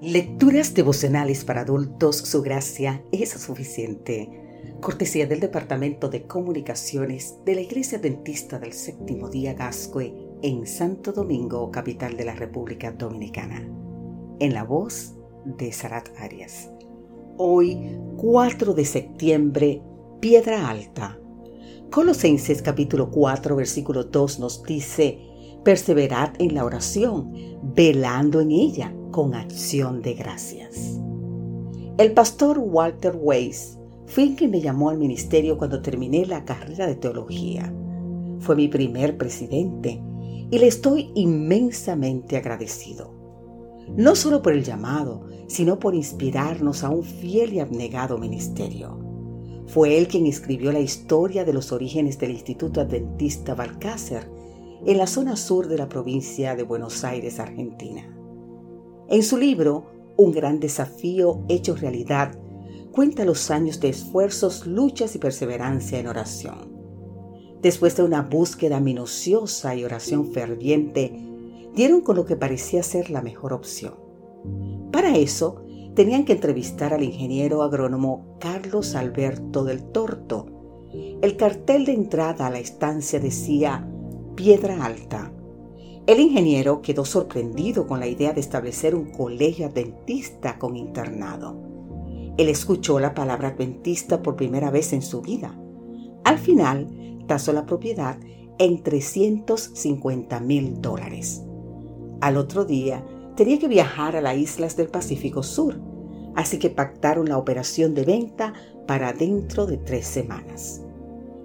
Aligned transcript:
Lecturas 0.00 0.74
devocionales 0.74 1.44
para 1.44 1.62
adultos, 1.62 2.18
su 2.18 2.40
gracia 2.40 3.02
es 3.10 3.30
suficiente. 3.30 4.30
Cortesía 4.80 5.26
del 5.26 5.40
Departamento 5.40 6.08
de 6.08 6.22
Comunicaciones 6.22 7.34
de 7.44 7.56
la 7.56 7.62
Iglesia 7.62 7.98
Adventista 7.98 8.60
del 8.60 8.74
Séptimo 8.74 9.28
Día 9.28 9.54
Gascue 9.54 10.14
en 10.42 10.68
Santo 10.68 11.10
Domingo, 11.10 11.72
capital 11.72 12.16
de 12.16 12.24
la 12.26 12.36
República 12.36 12.92
Dominicana. 12.92 13.68
En 14.38 14.54
la 14.54 14.62
voz 14.62 15.16
de 15.44 15.72
Sarat 15.72 16.10
Arias. 16.20 16.70
Hoy, 17.36 17.98
4 18.18 18.74
de 18.74 18.84
septiembre, 18.84 19.82
Piedra 20.20 20.68
Alta. 20.68 21.18
Colosenses 21.90 22.62
capítulo 22.62 23.10
4, 23.10 23.56
versículo 23.56 24.04
2 24.04 24.38
nos 24.38 24.62
dice, 24.62 25.27
Perseverad 25.64 26.32
en 26.38 26.54
la 26.54 26.64
oración, 26.64 27.32
velando 27.62 28.40
en 28.40 28.50
ella 28.50 28.94
con 29.10 29.34
acción 29.34 30.02
de 30.02 30.14
gracias. 30.14 30.98
El 31.98 32.12
pastor 32.12 32.58
Walter 32.58 33.18
Weiss 33.20 33.78
fue 34.06 34.34
quien 34.34 34.52
me 34.52 34.60
llamó 34.60 34.88
al 34.88 34.98
ministerio 34.98 35.58
cuando 35.58 35.82
terminé 35.82 36.24
la 36.24 36.44
carrera 36.44 36.86
de 36.86 36.94
teología. 36.94 37.72
Fue 38.40 38.56
mi 38.56 38.68
primer 38.68 39.18
presidente 39.18 40.00
y 40.50 40.58
le 40.58 40.66
estoy 40.66 41.10
inmensamente 41.14 42.36
agradecido. 42.36 43.14
No 43.96 44.14
solo 44.14 44.42
por 44.42 44.52
el 44.52 44.64
llamado, 44.64 45.26
sino 45.48 45.78
por 45.78 45.94
inspirarnos 45.94 46.84
a 46.84 46.90
un 46.90 47.02
fiel 47.02 47.54
y 47.54 47.60
abnegado 47.60 48.16
ministerio. 48.16 48.98
Fue 49.66 49.98
él 49.98 50.08
quien 50.08 50.26
escribió 50.26 50.72
la 50.72 50.80
historia 50.80 51.44
de 51.44 51.52
los 51.52 51.72
orígenes 51.72 52.18
del 52.18 52.30
Instituto 52.30 52.80
Adventista 52.80 53.54
Balcácer 53.54 54.30
en 54.84 54.98
la 54.98 55.06
zona 55.06 55.36
sur 55.36 55.68
de 55.68 55.76
la 55.76 55.88
provincia 55.88 56.54
de 56.54 56.62
Buenos 56.62 57.04
Aires, 57.04 57.40
Argentina. 57.40 58.14
En 59.08 59.22
su 59.22 59.36
libro, 59.36 59.86
Un 60.16 60.32
gran 60.32 60.60
desafío 60.60 61.44
hecho 61.48 61.76
realidad, 61.76 62.38
cuenta 62.90 63.24
los 63.24 63.50
años 63.50 63.80
de 63.80 63.88
esfuerzos, 63.88 64.66
luchas 64.66 65.14
y 65.14 65.18
perseverancia 65.18 65.98
en 65.98 66.08
oración. 66.08 66.76
Después 67.62 67.96
de 67.96 68.02
una 68.02 68.22
búsqueda 68.22 68.80
minuciosa 68.80 69.74
y 69.74 69.84
oración 69.84 70.32
ferviente, 70.32 71.12
dieron 71.74 72.00
con 72.00 72.16
lo 72.16 72.24
que 72.24 72.36
parecía 72.36 72.82
ser 72.82 73.10
la 73.10 73.22
mejor 73.22 73.52
opción. 73.52 73.94
Para 74.92 75.16
eso, 75.16 75.62
tenían 75.94 76.24
que 76.24 76.32
entrevistar 76.34 76.92
al 76.92 77.02
ingeniero 77.02 77.62
agrónomo 77.62 78.36
Carlos 78.40 78.94
Alberto 78.94 79.64
del 79.64 79.84
Torto. 79.90 80.46
El 81.22 81.36
cartel 81.36 81.84
de 81.84 81.92
entrada 81.92 82.46
a 82.46 82.50
la 82.50 82.58
estancia 82.58 83.20
decía 83.20 83.88
Piedra 84.38 84.84
Alta. 84.84 85.32
El 86.06 86.20
ingeniero 86.20 86.80
quedó 86.80 87.04
sorprendido 87.04 87.88
con 87.88 87.98
la 87.98 88.06
idea 88.06 88.32
de 88.32 88.38
establecer 88.38 88.94
un 88.94 89.10
colegio 89.10 89.66
adventista 89.66 90.60
con 90.60 90.76
internado. 90.76 91.60
Él 92.36 92.48
escuchó 92.48 93.00
la 93.00 93.14
palabra 93.14 93.48
adventista 93.48 94.22
por 94.22 94.36
primera 94.36 94.70
vez 94.70 94.92
en 94.92 95.02
su 95.02 95.22
vida. 95.22 95.58
Al 96.22 96.38
final, 96.38 97.24
tasó 97.26 97.52
la 97.52 97.66
propiedad 97.66 98.16
en 98.60 98.84
350 98.84 100.38
mil 100.38 100.80
dólares. 100.80 101.42
Al 102.20 102.36
otro 102.36 102.64
día, 102.64 103.04
tenía 103.34 103.58
que 103.58 103.66
viajar 103.66 104.14
a 104.14 104.20
las 104.20 104.36
islas 104.36 104.76
del 104.76 104.86
Pacífico 104.86 105.42
Sur, 105.42 105.80
así 106.36 106.60
que 106.60 106.70
pactaron 106.70 107.28
la 107.28 107.38
operación 107.38 107.92
de 107.92 108.04
venta 108.04 108.54
para 108.86 109.12
dentro 109.12 109.66
de 109.66 109.78
tres 109.78 110.06
semanas. 110.06 110.80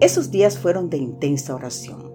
Esos 0.00 0.30
días 0.30 0.58
fueron 0.58 0.90
de 0.90 0.98
intensa 0.98 1.54
oración. 1.54 2.13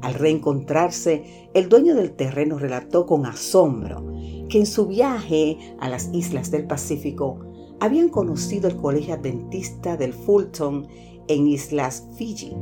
Al 0.00 0.14
reencontrarse, 0.14 1.50
el 1.54 1.68
dueño 1.68 1.94
del 1.94 2.12
terreno 2.12 2.58
relató 2.58 3.06
con 3.06 3.26
asombro 3.26 4.04
que 4.48 4.58
en 4.58 4.66
su 4.66 4.86
viaje 4.86 5.58
a 5.80 5.88
las 5.88 6.10
islas 6.12 6.50
del 6.50 6.66
Pacífico 6.66 7.40
habían 7.80 8.08
conocido 8.08 8.68
el 8.68 8.76
colegio 8.76 9.14
adventista 9.14 9.96
del 9.96 10.12
Fulton 10.12 10.86
en 11.28 11.48
Islas 11.48 12.06
Fiji 12.16 12.52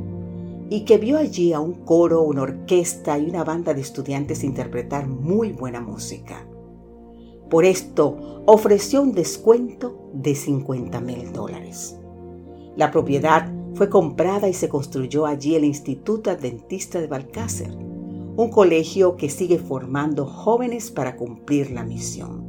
y 0.69 0.81
que 0.81 0.97
vio 0.97 1.17
allí 1.17 1.53
a 1.53 1.59
un 1.59 1.73
coro, 1.85 2.23
una 2.23 2.41
orquesta 2.41 3.17
y 3.17 3.29
una 3.29 3.43
banda 3.43 3.73
de 3.73 3.81
estudiantes 3.81 4.43
interpretar 4.43 5.07
muy 5.07 5.53
buena 5.53 5.79
música. 5.79 6.45
Por 7.49 7.63
esto 7.63 8.43
ofreció 8.45 9.01
un 9.01 9.13
descuento 9.13 10.09
de 10.13 10.35
50 10.35 10.99
mil 10.99 11.31
dólares. 11.31 11.97
La 12.75 12.91
propiedad 12.91 13.49
fue 13.77 13.89
comprada 13.89 14.49
y 14.49 14.53
se 14.53 14.69
construyó 14.69 15.27
allí 15.27 15.53
el 15.55 15.63
Instituto 15.63 16.31
Adventista 16.31 16.99
de 16.99 17.05
Balcácer, 17.05 17.69
un 17.69 18.49
colegio 18.49 19.15
que 19.17 19.29
sigue 19.29 19.59
formando 19.59 20.25
jóvenes 20.25 20.89
para 20.89 21.15
cumplir 21.15 21.69
la 21.69 21.83
misión. 21.83 22.43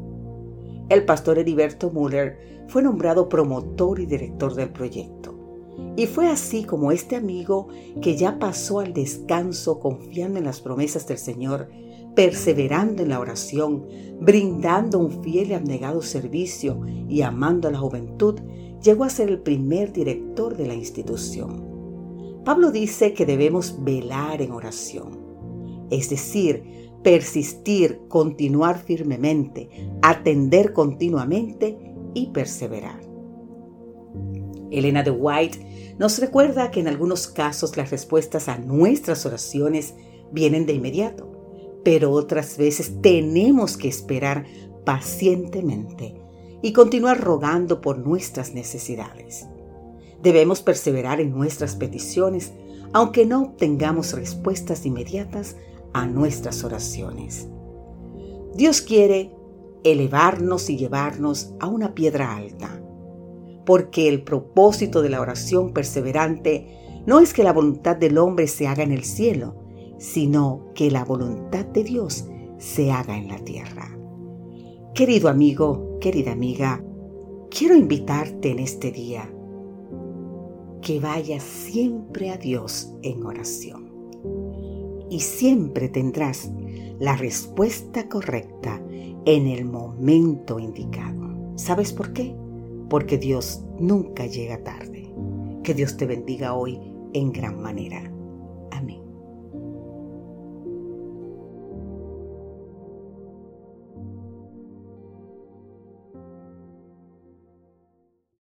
El 0.89 1.05
pastor 1.05 1.39
Heriberto 1.39 1.91
Müller 1.91 2.65
fue 2.69 2.83
nombrado 2.83 3.29
promotor 3.29 4.01
y 4.01 4.07
director 4.07 4.55
del 4.55 4.71
proyecto. 4.71 5.35
Y 5.97 6.07
fue 6.07 6.29
así 6.29 6.65
como 6.65 6.93
este 6.93 7.15
amigo, 7.15 7.69
que 8.01 8.17
ya 8.17 8.39
pasó 8.39 8.81
al 8.81 8.95
descanso 8.95 9.81
confiando 9.81 10.39
en 10.39 10.47
las 10.47 10.63
promesas 10.63 11.07
del 11.07 11.19
Señor, 11.19 11.69
perseverando 12.17 13.03
en 13.03 13.11
la 13.11 13.21
oración, 13.21 13.85
brindando 14.19 14.99
un 14.99 15.23
fiel 15.23 15.51
y 15.51 15.55
abnegado 15.55 16.01
servicio 16.01 16.81
y 17.07 17.21
amando 17.21 17.69
a 17.69 17.71
la 17.71 17.79
juventud, 17.79 18.41
llegó 18.83 19.05
a 19.05 19.11
ser 19.11 19.29
el 19.29 19.41
primer 19.41 19.93
director 19.93 20.57
de 20.57 20.67
la 20.67 20.75
institución. 20.75 21.65
Pablo 22.45 22.71
dice 22.71 23.13
que 23.13 23.27
debemos 23.27 23.83
velar 23.85 24.41
en 24.41 24.53
oración, 24.53 25.19
es 25.91 26.11
decir, 26.11 26.91
persistir, 27.03 28.01
continuar 28.09 28.79
firmemente, 28.79 29.69
atender 30.03 30.73
continuamente 30.73 31.79
y 32.15 32.29
perseverar. 32.29 33.01
Elena 34.71 35.03
de 35.03 35.11
White 35.11 35.97
nos 35.99 36.19
recuerda 36.19 36.71
que 36.71 36.81
en 36.81 36.89
algunos 36.89 37.27
casos 37.27 37.77
las 37.77 37.91
respuestas 37.91 38.49
a 38.49 38.59
nuestras 38.59 39.25
oraciones 39.27 39.95
vienen 40.33 40.67
de 40.67 40.75
inmediato, 40.75 41.81
pero 41.85 42.13
otras 42.13 42.57
veces 42.59 43.01
tenemos 43.01 43.77
que 43.77 43.89
esperar 43.89 44.47
pacientemente 44.85 46.15
y 46.63 46.73
continuar 46.73 47.21
rogando 47.21 47.81
por 47.81 47.99
nuestras 47.99 48.55
necesidades. 48.55 49.47
Debemos 50.23 50.63
perseverar 50.63 51.21
en 51.21 51.31
nuestras 51.31 51.77
peticiones, 51.77 52.53
aunque 52.93 53.27
no 53.27 53.43
obtengamos 53.43 54.13
respuestas 54.13 54.85
inmediatas 54.85 55.57
a 55.93 56.07
nuestras 56.07 56.65
oraciones. 56.65 57.49
Dios 58.55 58.83
quiere 58.83 59.33
elevarnos 59.85 60.69
y 60.71 60.77
llevarnos 60.77 61.55
a 61.61 61.69
una 61.69 61.95
piedra 61.95 62.37
alta, 62.37 62.83
porque 63.65 64.09
el 64.09 64.23
propósito 64.23 65.03
de 65.03 65.11
la 65.11 65.21
oración 65.21 65.73
perseverante 65.73 67.03
no 67.07 67.21
es 67.21 67.33
que 67.33 67.45
la 67.45 67.53
voluntad 67.53 67.97
del 67.97 68.19
hombre 68.19 68.49
se 68.49 68.67
haga 68.67 68.83
en 68.83 68.93
el 68.93 69.05
cielo, 69.05 69.55
sino 69.99 70.73
que 70.75 70.91
la 70.91 71.05
voluntad 71.05 71.65
de 71.67 71.85
Dios 71.85 72.27
se 72.59 72.91
haga 72.91 73.17
en 73.17 73.29
la 73.29 73.39
tierra. 73.39 73.98
Querido 74.99 75.29
amigo, 75.29 75.97
querida 76.01 76.33
amiga, 76.33 76.85
quiero 77.57 77.77
invitarte 77.77 78.51
en 78.51 78.59
este 78.59 78.91
día 78.91 79.33
que 80.83 80.99
vayas 80.99 81.45
siempre 81.45 82.31
a 82.31 82.37
Dios 82.37 82.93
en 83.03 83.25
oración 83.25 83.93
y 85.09 85.21
siempre 85.21 85.89
tendrás 85.89 86.51
la 86.99 87.15
respuesta 87.15 88.09
correcta 88.09 88.83
en 89.25 89.47
el 89.47 89.67
momento 89.67 90.59
indicado. 90.59 91.53
¿Sabes 91.55 91.93
por 91.93 92.13
qué? 92.13 92.35
Porque 92.91 93.19
Dios 93.19 93.63
nunca 93.79 94.27
llega 94.27 94.65
tarde. 94.65 95.15
Que 95.63 95.75
Dios 95.75 95.97
te 95.97 96.07
bendiga 96.07 96.55
hoy 96.55 96.77
en 97.13 97.31
gran 97.31 97.63
manera. 97.63 98.18